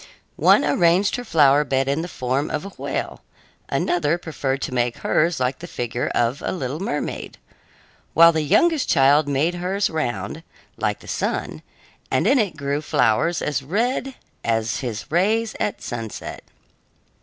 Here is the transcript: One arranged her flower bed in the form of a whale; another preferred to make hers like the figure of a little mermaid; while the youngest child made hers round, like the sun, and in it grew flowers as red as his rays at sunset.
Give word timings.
One 0.41 0.65
arranged 0.65 1.15
her 1.17 1.23
flower 1.23 1.63
bed 1.63 1.87
in 1.87 2.01
the 2.01 2.07
form 2.07 2.49
of 2.49 2.65
a 2.65 2.69
whale; 2.69 3.21
another 3.69 4.17
preferred 4.17 4.59
to 4.63 4.73
make 4.73 4.97
hers 4.97 5.39
like 5.39 5.59
the 5.59 5.67
figure 5.67 6.07
of 6.15 6.41
a 6.43 6.51
little 6.51 6.79
mermaid; 6.79 7.37
while 8.15 8.31
the 8.31 8.41
youngest 8.41 8.89
child 8.89 9.27
made 9.27 9.53
hers 9.53 9.91
round, 9.91 10.41
like 10.75 11.01
the 11.01 11.07
sun, 11.07 11.61
and 12.09 12.25
in 12.25 12.39
it 12.39 12.57
grew 12.57 12.81
flowers 12.81 13.43
as 13.43 13.61
red 13.61 14.15
as 14.43 14.79
his 14.79 15.05
rays 15.11 15.55
at 15.59 15.83
sunset. 15.83 16.43